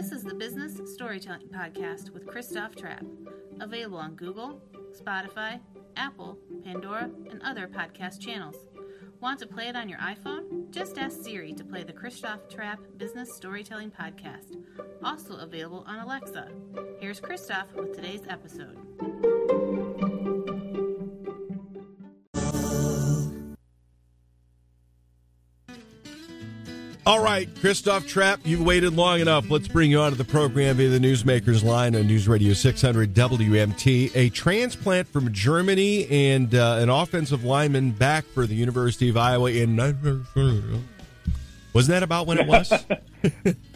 This 0.00 0.12
is 0.12 0.24
the 0.24 0.34
Business 0.34 0.80
Storytelling 0.94 1.48
Podcast 1.48 2.08
with 2.14 2.26
Christoph 2.26 2.74
Trappe, 2.74 3.04
available 3.60 3.98
on 3.98 4.14
Google, 4.14 4.58
Spotify, 4.98 5.60
Apple, 5.94 6.38
Pandora, 6.64 7.10
and 7.30 7.38
other 7.42 7.68
podcast 7.68 8.18
channels. 8.18 8.56
Want 9.20 9.38
to 9.40 9.46
play 9.46 9.68
it 9.68 9.76
on 9.76 9.90
your 9.90 9.98
iPhone? 9.98 10.70
Just 10.70 10.96
ask 10.96 11.22
Siri 11.22 11.52
to 11.52 11.64
play 11.64 11.84
the 11.84 11.92
Christoph 11.92 12.48
Trappe 12.48 12.80
Business 12.96 13.36
Storytelling 13.36 13.90
Podcast, 13.90 14.56
also 15.04 15.36
available 15.36 15.84
on 15.86 15.98
Alexa. 15.98 16.48
Here's 16.98 17.20
Christoph 17.20 17.70
with 17.74 17.94
today's 17.94 18.22
episode. 18.26 18.78
All 27.06 27.22
right, 27.22 27.48
Christoph 27.60 28.06
Trappe, 28.06 28.40
you've 28.44 28.62
waited 28.62 28.94
long 28.94 29.20
enough. 29.20 29.50
Let's 29.50 29.66
bring 29.66 29.90
you 29.90 30.00
onto 30.00 30.16
the 30.16 30.24
program 30.24 30.76
via 30.76 30.90
the 30.90 30.98
Newsmakers 30.98 31.64
line 31.64 31.96
on 31.96 32.06
News 32.06 32.28
Radio 32.28 32.52
600 32.52 33.14
WMT. 33.14 34.14
A 34.14 34.28
transplant 34.28 35.08
from 35.08 35.32
Germany 35.32 36.06
and 36.08 36.54
uh, 36.54 36.76
an 36.78 36.90
offensive 36.90 37.42
lineman 37.42 37.92
back 37.92 38.24
for 38.26 38.46
the 38.46 38.54
University 38.54 39.08
of 39.08 39.16
Iowa 39.16 39.50
in. 39.50 39.76
Wasn't 41.72 41.94
that 41.94 42.02
about 42.02 42.26
when 42.26 42.38
it 42.38 42.46
was? 42.46 42.70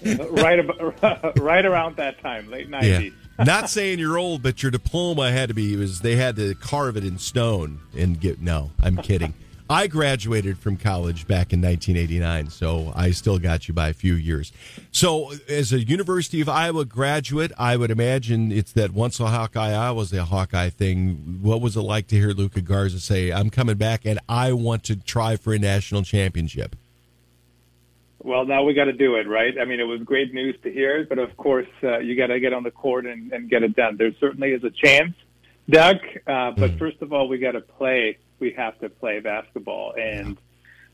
right, 0.31 0.59
about, 0.59 1.39
right 1.39 1.65
around 1.65 1.97
that 1.97 2.21
time, 2.21 2.51
late 2.51 2.71
90s. 2.71 3.15
Yeah. 3.39 3.45
Not 3.45 3.71
saying 3.71 3.99
you're 4.01 4.19
old, 4.19 4.43
but 4.43 4.63
your 4.63 4.71
diploma 4.71 5.31
had 5.33 5.49
to 5.49 5.55
be 5.55 5.77
was 5.77 6.01
they 6.01 6.17
had 6.17 6.37
to 6.37 6.55
carve 6.57 6.97
it 6.97 7.05
in 7.05 7.19
stone 7.19 7.81
and 7.97 8.21
get. 8.21 8.41
No, 8.41 8.71
I'm 8.83 8.97
kidding. 8.99 9.35
I 9.69 9.87
graduated 9.87 10.59
from 10.59 10.77
college 10.77 11.27
back 11.27 11.55
in 11.55 11.63
1989, 11.63 12.51
so 12.51 12.93
I 12.95 13.13
still 13.13 13.39
got 13.39 13.67
you 13.67 13.73
by 13.73 13.89
a 13.89 13.95
few 13.95 14.13
years. 14.13 14.53
So, 14.93 15.33
as 15.49 15.73
a 15.73 15.81
University 15.81 16.43
of 16.43 16.51
Iowa 16.51 16.85
graduate, 16.85 17.51
I 17.57 17.79
would 17.79 17.91
imagine 17.91 18.53
it's 18.53 18.73
that 18.73 18.91
once 18.91 19.19
a 19.21 19.29
Hawkeye, 19.29 19.73
I 19.73 19.91
was 19.91 20.13
a 20.13 20.27
Hawkeye 20.27 20.69
thing. 20.69 21.39
What 21.41 21.63
was 21.63 21.79
it 21.79 21.81
like 21.81 22.09
to 22.09 22.17
hear 22.17 22.33
Luka 22.33 22.61
Garza 22.61 23.01
say, 23.01 23.33
I'm 23.33 23.49
coming 23.49 23.77
back 23.77 24.05
and 24.05 24.19
I 24.29 24.53
want 24.53 24.85
to 24.85 24.97
try 24.97 25.37
for 25.37 25.55
a 25.55 25.59
national 25.59 26.03
championship? 26.03 26.77
Well, 28.23 28.45
now 28.45 28.65
we 28.65 28.75
got 28.75 28.85
to 28.85 28.93
do 28.93 29.17
it, 29.17 29.27
right? 29.27 29.55
I 29.59 29.65
mean, 29.65 29.81
it 29.81 29.85
was 29.85 30.03
great 30.03 30.35
news 30.35 30.57
to 30.63 30.71
hear, 30.71 31.07
but 31.09 31.19
of 31.19 31.35
course, 31.39 31.69
uh, 31.83 31.99
you 31.99 32.17
got 32.17 32.27
to 32.27 32.39
get 32.39 32.53
on 32.53 32.65
the 32.65 32.71
court 32.71 33.07
and, 33.07 33.33
and, 33.33 33.49
get 33.49 33.63
it 33.63 33.77
done. 33.77 33.97
There 33.97 34.13
certainly 34.19 34.53
is 34.53 34.65
a 34.65 34.71
chance, 34.71 35.15
Doug, 35.69 35.97
uh, 36.27 36.53
but 36.53 36.73
mm. 36.73 36.79
first 36.79 37.01
of 37.03 37.13
all, 37.13 37.29
we 37.29 37.39
got 37.39 37.53
to 37.53 37.61
play 37.61 38.17
we 38.39 38.53
have 38.53 38.79
to 38.81 38.89
play 38.89 39.21
basketball. 39.21 39.95
And 39.99 40.39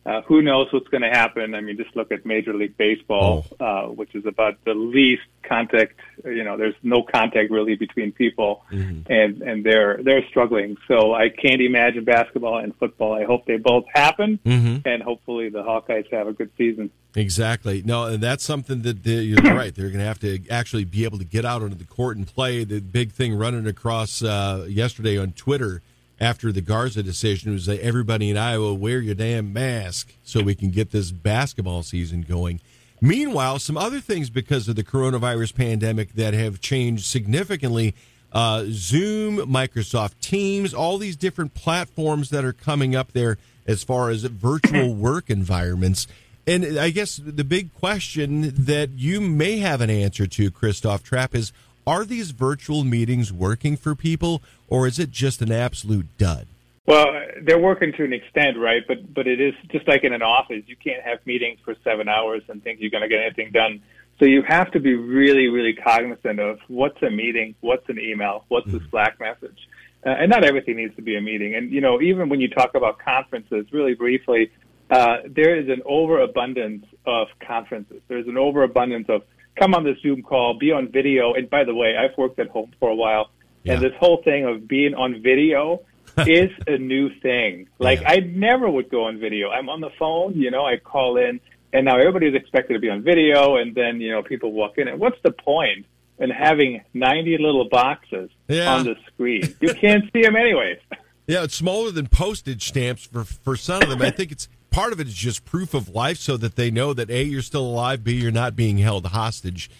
uh, 0.06 0.22
who 0.22 0.40
knows 0.40 0.72
what's 0.72 0.88
going 0.88 1.02
to 1.02 1.10
happen? 1.10 1.54
I 1.54 1.60
mean, 1.60 1.76
just 1.76 1.94
look 1.94 2.10
at 2.10 2.24
Major 2.24 2.54
League 2.54 2.76
Baseball, 2.78 3.44
oh. 3.60 3.64
uh, 3.64 3.86
which 3.88 4.14
is 4.14 4.24
about 4.24 4.56
the 4.64 4.72
least 4.72 5.22
contact. 5.42 6.00
You 6.24 6.42
know, 6.42 6.56
there's 6.56 6.74
no 6.82 7.02
contact 7.02 7.50
really 7.50 7.76
between 7.76 8.12
people, 8.12 8.64
mm-hmm. 8.72 9.12
and 9.12 9.42
and 9.42 9.62
they're 9.62 9.98
they're 10.02 10.26
struggling. 10.28 10.78
So 10.88 11.12
I 11.12 11.28
can't 11.28 11.60
imagine 11.60 12.04
basketball 12.04 12.58
and 12.58 12.74
football. 12.76 13.12
I 13.12 13.24
hope 13.24 13.44
they 13.44 13.58
both 13.58 13.84
happen, 13.92 14.38
mm-hmm. 14.44 14.88
and 14.88 15.02
hopefully 15.02 15.50
the 15.50 15.62
Hawkeyes 15.62 16.10
have 16.12 16.26
a 16.26 16.32
good 16.32 16.50
season. 16.56 16.90
Exactly. 17.14 17.82
No, 17.84 18.06
and 18.06 18.22
that's 18.22 18.44
something 18.44 18.80
that 18.82 19.02
they, 19.02 19.16
you're 19.16 19.42
right. 19.54 19.74
They're 19.74 19.88
going 19.88 19.98
to 19.98 20.06
have 20.06 20.20
to 20.20 20.40
actually 20.48 20.84
be 20.84 21.04
able 21.04 21.18
to 21.18 21.24
get 21.24 21.44
out 21.44 21.62
onto 21.62 21.74
the 21.74 21.84
court 21.84 22.16
and 22.16 22.26
play. 22.26 22.64
The 22.64 22.80
big 22.80 23.12
thing 23.12 23.36
running 23.36 23.66
across 23.66 24.22
uh, 24.22 24.64
yesterday 24.66 25.18
on 25.18 25.32
Twitter 25.32 25.82
after 26.20 26.52
the 26.52 26.60
Garza 26.60 27.02
decision 27.02 27.52
was 27.52 27.66
that 27.66 27.80
everybody 27.80 28.30
in 28.30 28.36
Iowa 28.36 28.74
wear 28.74 29.00
your 29.00 29.14
damn 29.14 29.52
mask 29.52 30.14
so 30.22 30.42
we 30.42 30.54
can 30.54 30.70
get 30.70 30.90
this 30.90 31.10
basketball 31.10 31.82
season 31.82 32.22
going. 32.22 32.60
Meanwhile, 33.00 33.60
some 33.60 33.78
other 33.78 34.00
things 34.00 34.28
because 34.28 34.68
of 34.68 34.76
the 34.76 34.84
coronavirus 34.84 35.54
pandemic 35.54 36.12
that 36.14 36.34
have 36.34 36.60
changed 36.60 37.06
significantly. 37.06 37.94
Uh, 38.32 38.66
Zoom, 38.68 39.38
Microsoft 39.38 40.20
Teams, 40.20 40.74
all 40.74 40.98
these 40.98 41.16
different 41.16 41.54
platforms 41.54 42.30
that 42.30 42.44
are 42.44 42.52
coming 42.52 42.94
up 42.94 43.12
there 43.12 43.38
as 43.66 43.82
far 43.82 44.10
as 44.10 44.24
virtual 44.24 44.94
work 44.94 45.30
environments. 45.30 46.06
And 46.46 46.78
I 46.78 46.90
guess 46.90 47.16
the 47.16 47.44
big 47.44 47.72
question 47.74 48.52
that 48.54 48.90
you 48.90 49.20
may 49.20 49.58
have 49.58 49.80
an 49.80 49.90
answer 49.90 50.26
to, 50.26 50.50
Christoph 50.50 51.02
Trappe, 51.02 51.34
is 51.34 51.52
are 51.86 52.04
these 52.04 52.30
virtual 52.30 52.84
meetings 52.84 53.32
working 53.32 53.76
for 53.76 53.94
people, 53.94 54.42
or 54.68 54.86
is 54.86 54.98
it 54.98 55.10
just 55.10 55.42
an 55.42 55.52
absolute 55.52 56.06
dud? 56.18 56.46
Well, 56.86 57.06
they're 57.42 57.60
working 57.60 57.92
to 57.92 58.04
an 58.04 58.12
extent, 58.12 58.58
right? 58.58 58.82
But 58.86 59.12
but 59.14 59.26
it 59.26 59.40
is 59.40 59.54
just 59.70 59.86
like 59.86 60.04
in 60.04 60.12
an 60.12 60.22
office. 60.22 60.62
You 60.66 60.76
can't 60.76 61.02
have 61.02 61.24
meetings 61.26 61.58
for 61.64 61.74
seven 61.84 62.08
hours 62.08 62.42
and 62.48 62.62
think 62.62 62.80
you're 62.80 62.90
going 62.90 63.02
to 63.02 63.08
get 63.08 63.20
anything 63.20 63.52
done. 63.52 63.82
So 64.18 64.26
you 64.26 64.42
have 64.42 64.70
to 64.72 64.80
be 64.80 64.94
really, 64.94 65.48
really 65.48 65.72
cognizant 65.72 66.40
of 66.40 66.58
what's 66.68 67.00
a 67.02 67.10
meeting, 67.10 67.54
what's 67.60 67.88
an 67.88 67.98
email, 67.98 68.44
what's 68.48 68.66
mm-hmm. 68.66 68.84
a 68.84 68.90
Slack 68.90 69.18
message, 69.18 69.58
uh, 70.04 70.10
and 70.10 70.30
not 70.30 70.44
everything 70.44 70.76
needs 70.76 70.94
to 70.96 71.02
be 71.02 71.16
a 71.16 71.20
meeting. 71.20 71.54
And 71.54 71.70
you 71.70 71.80
know, 71.80 72.00
even 72.00 72.28
when 72.28 72.40
you 72.40 72.48
talk 72.48 72.74
about 72.74 72.98
conferences, 72.98 73.66
really 73.72 73.94
briefly, 73.94 74.50
uh, 74.90 75.18
there 75.26 75.56
is 75.56 75.68
an 75.68 75.82
overabundance 75.86 76.84
of 77.06 77.28
conferences. 77.46 78.02
There's 78.08 78.26
an 78.26 78.36
overabundance 78.36 79.08
of 79.08 79.22
come 79.60 79.74
on 79.74 79.84
the 79.84 79.94
Zoom 80.02 80.22
call, 80.22 80.58
be 80.58 80.72
on 80.72 80.88
video. 80.88 81.34
And 81.34 81.48
by 81.50 81.64
the 81.64 81.74
way, 81.74 81.96
I've 81.96 82.16
worked 82.16 82.38
at 82.38 82.48
home 82.48 82.72
for 82.80 82.88
a 82.88 82.94
while, 82.94 83.30
yeah. 83.62 83.74
and 83.74 83.82
this 83.82 83.92
whole 84.00 84.22
thing 84.22 84.44
of 84.46 84.66
being 84.66 84.94
on 84.94 85.22
video 85.22 85.82
is 86.18 86.50
a 86.66 86.78
new 86.78 87.10
thing. 87.20 87.68
Like 87.78 88.00
yeah. 88.00 88.10
I 88.10 88.16
never 88.20 88.68
would 88.68 88.90
go 88.90 89.04
on 89.04 89.18
video. 89.18 89.50
I'm 89.50 89.68
on 89.68 89.80
the 89.80 89.90
phone, 89.98 90.34
you 90.34 90.50
know, 90.50 90.64
I 90.64 90.78
call 90.78 91.16
in, 91.18 91.40
and 91.72 91.84
now 91.84 91.98
everybody's 91.98 92.34
expected 92.34 92.74
to 92.74 92.80
be 92.80 92.88
on 92.88 93.02
video, 93.02 93.56
and 93.56 93.74
then 93.74 94.00
you 94.00 94.10
know 94.10 94.22
people 94.22 94.52
walk 94.52 94.78
in, 94.78 94.88
and 94.88 94.98
what's 94.98 95.20
the 95.22 95.32
point? 95.32 95.86
in 96.20 96.28
having 96.28 96.82
90 96.92 97.38
little 97.38 97.66
boxes 97.68 98.28
yeah. 98.46 98.74
on 98.74 98.84
the 98.84 98.94
screen. 99.06 99.56
You 99.60 99.72
can't 99.72 100.04
see 100.12 100.22
them 100.22 100.36
anyways. 100.36 100.78
Yeah, 101.26 101.44
it's 101.44 101.54
smaller 101.54 101.92
than 101.92 102.08
postage 102.08 102.66
stamps 102.66 103.04
for 103.04 103.22
for 103.22 103.54
some 103.54 103.84
of 103.84 103.88
them. 103.88 104.02
I 104.02 104.10
think 104.10 104.32
it's 104.32 104.48
part 104.70 104.92
of 104.92 105.00
it 105.00 105.08
is 105.08 105.14
just 105.14 105.44
proof 105.44 105.74
of 105.74 105.88
life 105.88 106.18
so 106.18 106.36
that 106.36 106.56
they 106.56 106.70
know 106.70 106.92
that 106.92 107.10
A, 107.10 107.22
you're 107.22 107.42
still 107.42 107.66
alive, 107.66 108.04
B, 108.04 108.12
you're 108.12 108.30
not 108.30 108.56
being 108.56 108.78
held 108.78 109.06
hostage. 109.06 109.70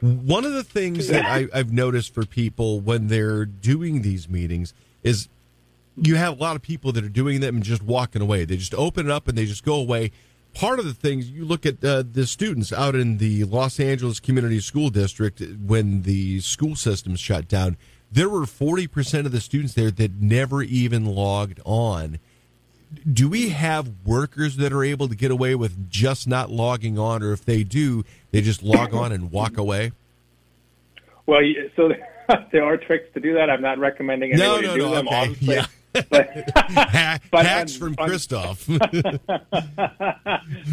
One 0.00 0.44
of 0.44 0.52
the 0.52 0.64
things 0.64 1.08
that 1.08 1.24
I, 1.24 1.46
I've 1.52 1.72
noticed 1.72 2.14
for 2.14 2.24
people 2.24 2.80
when 2.80 3.08
they're 3.08 3.44
doing 3.44 4.02
these 4.02 4.28
meetings 4.28 4.72
is 5.02 5.28
you 5.96 6.16
have 6.16 6.38
a 6.38 6.42
lot 6.42 6.56
of 6.56 6.62
people 6.62 6.92
that 6.92 7.04
are 7.04 7.10
doing 7.10 7.40
them 7.40 7.56
and 7.56 7.64
just 7.64 7.82
walking 7.82 8.22
away. 8.22 8.44
They 8.44 8.56
just 8.56 8.74
open 8.74 9.06
it 9.06 9.12
up 9.12 9.28
and 9.28 9.36
they 9.36 9.44
just 9.44 9.64
go 9.64 9.74
away. 9.74 10.10
Part 10.54 10.78
of 10.78 10.84
the 10.84 10.94
things 10.94 11.30
you 11.30 11.44
look 11.44 11.66
at 11.66 11.84
uh, 11.84 12.02
the 12.10 12.26
students 12.26 12.72
out 12.72 12.94
in 12.94 13.18
the 13.18 13.44
Los 13.44 13.78
Angeles 13.78 14.18
Community 14.18 14.60
School 14.60 14.90
District 14.90 15.42
when 15.64 16.02
the 16.02 16.40
school 16.40 16.74
system 16.74 17.14
shut 17.14 17.46
down, 17.46 17.76
there 18.10 18.28
were 18.28 18.40
40% 18.40 19.26
of 19.26 19.32
the 19.32 19.40
students 19.40 19.74
there 19.74 19.90
that 19.90 20.20
never 20.20 20.62
even 20.62 21.04
logged 21.04 21.60
on 21.64 22.18
do 23.10 23.28
we 23.28 23.50
have 23.50 23.88
workers 24.04 24.56
that 24.56 24.72
are 24.72 24.82
able 24.82 25.08
to 25.08 25.14
get 25.14 25.30
away 25.30 25.54
with 25.54 25.90
just 25.90 26.26
not 26.26 26.50
logging 26.50 26.98
on, 26.98 27.22
or 27.22 27.32
if 27.32 27.44
they 27.44 27.62
do, 27.62 28.04
they 28.30 28.40
just 28.40 28.62
log 28.62 28.94
on 28.94 29.12
and 29.12 29.30
walk 29.30 29.56
away? 29.56 29.92
Well, 31.26 31.40
so 31.76 31.92
there 32.52 32.64
are 32.64 32.76
tricks 32.76 33.12
to 33.14 33.20
do 33.20 33.34
that. 33.34 33.50
I'm 33.50 33.62
not 33.62 33.78
recommending 33.78 34.32
anybody 34.32 34.66
no, 34.66 34.72
no, 34.72 34.76
do 34.76 34.82
no, 34.82 34.94
them, 34.94 35.08
okay. 35.08 35.16
obviously. 35.16 35.54
Yeah. 35.54 35.66
But, 35.92 36.08
but 37.32 37.46
hacks 37.46 37.74
from 37.74 37.96
Christoph. 37.96 38.64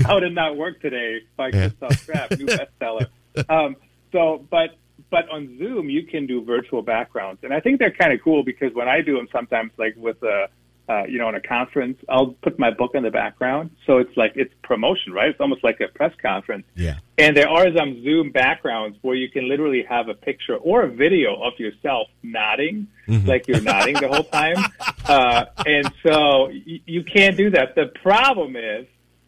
How 0.06 0.20
did 0.20 0.36
not 0.36 0.58
work 0.58 0.80
today 0.80 1.22
by 1.36 1.48
yeah. 1.48 1.70
Christoph 1.70 2.06
Trappe, 2.06 2.38
new 2.38 2.46
bestseller. 2.46 3.08
Um, 3.50 3.78
so, 4.12 4.46
but 4.52 4.78
but 5.10 5.28
on 5.30 5.58
Zoom 5.58 5.90
you 5.90 6.04
can 6.04 6.28
do 6.28 6.44
virtual 6.44 6.84
backgrounds, 6.84 7.44
and 7.44 7.52
I 7.52 7.62
think 7.62 7.80
they're 7.80 7.90
kind 7.90 8.14
of 8.14 8.22
cool 8.24 8.44
because 8.44 8.76
when 8.76 8.88
I 8.88 9.02
do 9.02 9.18
them 9.18 9.28
sometimes, 9.32 9.72
like 9.78 9.96
with 9.98 10.22
a 10.22 10.50
uh, 10.90 11.04
you 11.04 11.18
know, 11.18 11.28
in 11.28 11.36
a 11.36 11.42
conference, 11.42 11.98
I'll 12.08 12.28
put 12.28 12.58
my 12.58 12.72
book 12.72 12.92
in 12.96 13.04
the 13.04 13.12
background. 13.12 13.72
So 13.86 13.98
it's 13.98 14.16
like, 14.16 14.34
it's 14.36 14.54
promotion, 14.64 15.12
right? 15.12 15.30
It's 15.30 15.40
almost 15.40 15.64
like 15.64 15.82
a 15.82 15.90
press 15.90 16.14
conference. 16.22 16.66
Yeah. 16.76 16.96
And 17.18 17.36
there 17.36 17.50
are 17.50 17.68
some 17.76 18.04
Zoom 18.04 18.32
backgrounds 18.32 18.98
where 19.02 19.16
you 19.16 19.30
can 19.30 19.50
literally 19.50 19.84
have 19.84 20.08
a 20.08 20.14
picture 20.14 20.56
or 20.56 20.84
a 20.84 20.90
video 20.90 21.42
of 21.42 21.60
yourself 21.60 22.08
nodding, 22.24 22.88
mm-hmm. 23.08 23.28
like 23.28 23.48
you're 23.48 23.62
nodding 23.62 23.96
the 23.96 24.08
whole 24.08 24.24
time. 24.24 24.58
Uh, 25.08 25.46
and 25.66 25.90
so 26.04 26.48
y- 26.48 26.82
you 26.86 27.02
can't 27.02 27.38
do 27.38 27.50
that. 27.50 27.76
The 27.76 27.86
problem 27.86 28.58
is 28.58 28.86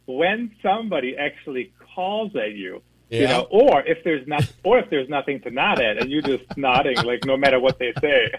when 0.07 0.51
somebody 0.61 1.15
actually 1.15 1.71
calls 1.95 2.35
at 2.35 2.51
you, 2.51 2.81
yeah. 3.09 3.21
you 3.21 3.27
know, 3.27 3.47
or 3.49 3.81
if 3.83 4.03
there's 4.03 4.27
not, 4.27 4.51
or 4.63 4.79
if 4.79 4.89
there's 4.89 5.07
nothing 5.07 5.39
to 5.39 5.51
nod 5.51 5.79
at 5.79 5.97
and 5.97 6.11
you're 6.11 6.21
just 6.21 6.57
nodding, 6.57 6.97
like 6.97 7.23
no 7.23 7.37
matter 7.37 7.61
what 7.61 7.79
they 7.79 7.93
say. 8.01 8.33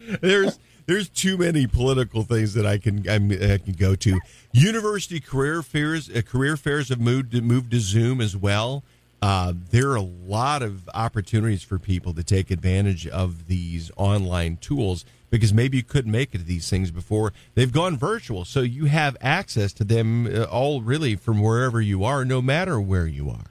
There's, 0.20 0.58
there's 0.88 1.08
too 1.10 1.36
many 1.36 1.66
political 1.66 2.22
things 2.22 2.54
that 2.54 2.66
I 2.66 2.78
can 2.78 3.08
I'm, 3.08 3.30
i 3.30 3.58
can 3.58 3.74
go 3.78 3.94
to. 3.94 4.18
University 4.52 5.20
career 5.20 5.62
fairs, 5.62 6.10
uh, 6.10 6.22
career 6.22 6.56
fairs 6.56 6.88
have 6.88 6.98
moved 6.98 7.32
to, 7.32 7.42
moved 7.42 7.70
to 7.72 7.78
Zoom 7.78 8.20
as 8.20 8.34
well. 8.34 8.82
Uh, 9.20 9.52
there 9.70 9.90
are 9.90 9.96
a 9.96 10.00
lot 10.00 10.62
of 10.62 10.88
opportunities 10.94 11.62
for 11.62 11.78
people 11.78 12.14
to 12.14 12.24
take 12.24 12.50
advantage 12.50 13.06
of 13.06 13.48
these 13.48 13.90
online 13.96 14.56
tools 14.56 15.04
because 15.28 15.52
maybe 15.52 15.76
you 15.76 15.82
couldn't 15.82 16.12
make 16.12 16.34
it 16.34 16.38
to 16.38 16.44
these 16.44 16.70
things 16.70 16.90
before. 16.90 17.34
They've 17.54 17.72
gone 17.72 17.98
virtual, 17.98 18.46
so 18.46 18.60
you 18.60 18.86
have 18.86 19.16
access 19.20 19.74
to 19.74 19.84
them 19.84 20.26
uh, 20.26 20.44
all 20.44 20.80
really 20.80 21.16
from 21.16 21.42
wherever 21.42 21.82
you 21.82 22.02
are, 22.04 22.24
no 22.24 22.40
matter 22.40 22.80
where 22.80 23.06
you 23.06 23.28
are. 23.28 23.50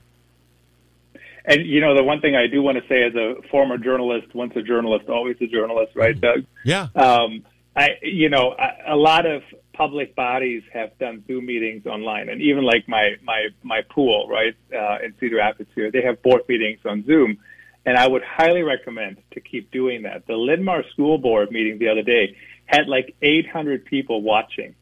And 1.48 1.66
you 1.66 1.80
know, 1.80 1.96
the 1.96 2.04
one 2.04 2.20
thing 2.20 2.36
I 2.36 2.48
do 2.48 2.62
want 2.62 2.78
to 2.78 2.88
say 2.90 3.04
as 3.04 3.16
a 3.16 3.36
former 3.50 3.78
journalist, 3.78 4.36
once 4.36 4.54
a 4.56 4.62
journalist, 4.62 5.08
always 5.10 5.38
a 5.42 5.48
journalist, 5.48 5.96
right, 5.96 6.20
Doug? 6.20 6.46
Yeah. 6.66 6.88
Um, 6.94 7.46
I, 7.76 7.92
you 8.02 8.30
know, 8.30 8.54
a, 8.60 8.94
a 8.94 8.96
lot 8.96 9.26
of 9.26 9.44
public 9.74 10.16
bodies 10.16 10.64
have 10.74 10.98
done 10.98 11.24
Zoom 11.26 11.46
meetings 11.46 11.86
online, 11.86 12.28
and 12.28 12.42
even 12.42 12.64
like 12.66 12.88
my 12.90 13.16
my 13.24 13.48
my 13.64 13.82
pool, 13.90 14.28
right, 14.30 14.56
uh, 14.76 15.06
in 15.06 15.14
Cedar 15.20 15.38
Rapids 15.38 15.70
here, 15.74 15.90
they 15.90 16.02
have 16.02 16.22
board 16.22 16.42
meetings 16.50 16.80
on 16.84 17.06
Zoom, 17.06 17.38
and 17.86 17.98
I 17.98 18.08
would 18.08 18.24
highly 18.24 18.64
recommend 18.64 19.18
to 19.32 19.40
keep 19.40 19.72
doing 19.72 20.02
that. 20.04 20.28
The 20.28 20.36
Linn-Mar 20.36 20.84
School 20.92 21.18
Board 21.18 21.52
meeting 21.52 21.80
the 21.80 21.88
other 21.88 22.04
day 22.04 22.36
had 22.66 22.90
like 22.90 23.16
800 23.22 23.86
people 23.86 24.22
watching. 24.22 24.76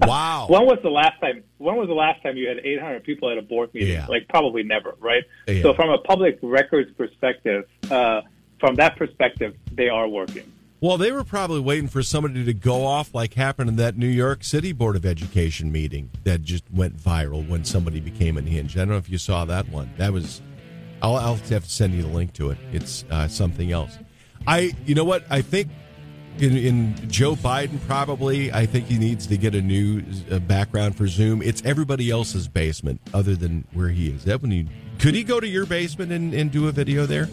Wow. 0.00 0.46
when 0.48 0.64
was 0.64 0.78
the 0.82 0.90
last 0.90 1.20
time? 1.20 1.42
When 1.58 1.76
was 1.76 1.88
the 1.88 1.94
last 1.94 2.22
time 2.22 2.36
you 2.36 2.48
had 2.48 2.58
800 2.58 3.04
people 3.04 3.30
at 3.30 3.36
a 3.36 3.42
board 3.42 3.74
meeting? 3.74 3.94
Yeah. 3.94 4.06
Like 4.06 4.28
probably 4.28 4.62
never, 4.62 4.94
right? 5.00 5.24
Yeah. 5.46 5.62
So 5.62 5.74
from 5.74 5.90
a 5.90 5.98
public 5.98 6.38
records 6.42 6.90
perspective, 6.96 7.64
uh, 7.90 8.22
from 8.60 8.76
that 8.76 8.96
perspective, 8.96 9.54
they 9.72 9.88
are 9.88 10.08
working. 10.08 10.50
Well, 10.80 10.96
they 10.96 11.10
were 11.10 11.24
probably 11.24 11.58
waiting 11.58 11.88
for 11.88 12.04
somebody 12.04 12.44
to 12.44 12.54
go 12.54 12.86
off 12.86 13.12
like 13.12 13.34
happened 13.34 13.68
in 13.68 13.76
that 13.76 13.96
New 13.96 14.06
York 14.06 14.44
City 14.44 14.72
Board 14.72 14.94
of 14.94 15.04
Education 15.04 15.72
meeting 15.72 16.10
that 16.22 16.42
just 16.42 16.62
went 16.72 16.96
viral 16.96 17.46
when 17.48 17.64
somebody 17.64 17.98
became 17.98 18.36
unhinged. 18.36 18.76
I 18.76 18.80
don't 18.80 18.90
know 18.90 18.96
if 18.96 19.10
you 19.10 19.18
saw 19.18 19.44
that 19.46 19.68
one. 19.70 19.90
That 19.96 20.12
was, 20.12 20.40
I'll, 21.02 21.16
I'll 21.16 21.34
have 21.34 21.64
to 21.64 21.70
send 21.70 21.94
you 21.94 22.02
the 22.02 22.08
link 22.08 22.32
to 22.34 22.50
it. 22.50 22.58
It's 22.72 23.04
uh, 23.10 23.26
something 23.26 23.72
else. 23.72 23.98
I, 24.46 24.72
you 24.86 24.94
know 24.94 25.04
what? 25.04 25.24
I 25.30 25.42
think 25.42 25.68
in, 26.40 26.56
in 26.56 27.10
Joe 27.10 27.34
Biden, 27.34 27.80
probably, 27.86 28.52
I 28.52 28.66
think 28.66 28.86
he 28.86 28.98
needs 28.98 29.26
to 29.26 29.36
get 29.36 29.54
a 29.54 29.62
new 29.62 30.02
uh, 30.30 30.38
background 30.38 30.96
for 30.96 31.06
Zoom. 31.06 31.42
It's 31.42 31.64
everybody 31.64 32.10
else's 32.10 32.48
basement 32.48 33.00
other 33.12 33.34
than 33.34 33.64
where 33.72 33.88
he 33.88 34.10
is. 34.10 34.24
When 34.26 34.68
could 34.98 35.14
he 35.14 35.24
go 35.24 35.40
to 35.40 35.46
your 35.46 35.66
basement 35.66 36.12
and, 36.12 36.34
and 36.34 36.50
do 36.50 36.68
a 36.68 36.72
video 36.72 37.06
there? 37.06 37.28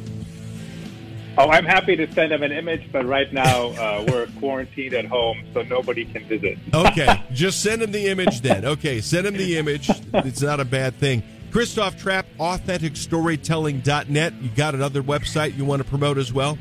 Oh, 1.38 1.50
I'm 1.50 1.66
happy 1.66 1.98
to 1.98 2.10
send 2.13 2.31
him 2.31 2.44
an 2.44 2.54
image, 2.54 2.90
but 2.94 3.06
right 3.06 3.31
now 3.34 3.68
uh, 3.72 4.06
we're 4.07 4.28
quarantined 4.40 4.94
at 4.94 5.06
home, 5.06 5.44
so 5.54 5.63
nobody 5.63 6.06
can 6.06 6.24
visit. 6.25 6.58
Okay, 6.74 7.24
just 7.34 7.62
send 7.62 7.81
him 7.81 7.92
the 7.92 8.08
image 8.08 8.42
then. 8.42 8.63
Okay, 8.63 9.01
send 9.01 9.28
him 9.28 9.36
the 9.36 9.58
image. 9.58 9.90
It's 10.13 10.42
not 10.42 10.62
a 10.62 10.66
bad 10.66 10.96
thing. 10.96 11.24
Christoph 11.51 12.01
Trappe, 12.01 12.25
AuthenticStorytelling.net. 12.40 14.34
You 14.42 14.50
got 14.50 14.75
another 14.75 15.04
website 15.04 15.58
you 15.58 15.66
want 15.66 15.81
to 15.81 15.88
promote 15.88 16.18
as 16.18 16.31
well? 16.34 16.58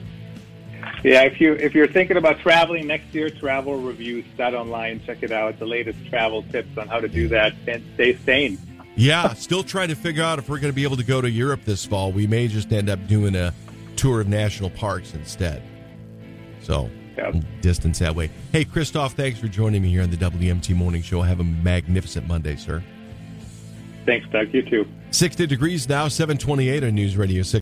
Yeah, 1.05 1.23
if 1.25 1.39
you 1.39 1.53
if 1.53 1.75
you're 1.75 1.87
thinking 1.87 2.17
about 2.17 2.41
traveling 2.41 2.87
next 2.87 3.15
year, 3.15 3.29
Travel 3.29 3.77
Reviews 3.79 4.25
online. 4.39 5.03
Check 5.05 5.23
it 5.23 5.31
out. 5.31 5.59
The 5.59 5.67
latest 5.67 5.99
travel 6.09 6.43
tips 6.51 6.79
on 6.79 6.89
how 6.89 6.99
to 6.99 7.09
do 7.09 7.29
that 7.29 7.53
and 7.69 7.85
stay 7.95 8.17
sane. 8.25 8.59
Yeah, 8.97 9.35
still 9.35 9.63
trying 9.63 9.89
to 9.89 9.97
figure 9.97 10.23
out 10.23 10.39
if 10.39 10.49
we're 10.49 10.61
going 10.61 10.73
to 10.73 10.75
be 10.75 10.85
able 10.85 10.97
to 10.97 11.05
go 11.05 11.21
to 11.21 11.31
Europe 11.31 11.61
this 11.67 11.85
fall. 11.85 12.11
We 12.11 12.27
may 12.27 12.49
just 12.49 12.73
end 12.73 12.89
up 12.89 13.07
doing 13.07 13.37
a 13.37 13.53
tour 13.97 14.23
of 14.23 14.29
national 14.29 14.71
parks 14.71 15.15
instead. 15.15 15.63
So, 16.63 16.91
Yep. 17.19 17.45
distance 17.61 17.99
that 18.01 18.15
way. 18.17 18.31
Hey, 18.51 18.65
Christoph, 18.65 19.13
thanks 19.15 19.39
for 19.39 19.47
joining 19.47 19.83
me 19.83 19.91
here 19.91 20.03
on 20.03 20.11
the 20.11 20.17
WMT 20.17 20.75
Morning 20.75 21.03
Show. 21.03 21.23
Have 21.23 21.39
a 21.39 21.45
magnificent 21.45 22.27
Monday, 22.27 22.57
sir. 22.57 22.83
Thanks, 24.07 24.27
Doug. 24.33 24.53
You 24.53 24.63
too. 24.63 24.87
60 25.11 25.47
degrees 25.47 25.89
now, 25.89 26.09
728 26.09 26.83
on 26.83 26.95
News 26.95 27.17
Radio 27.17 27.43
6. 27.43 27.53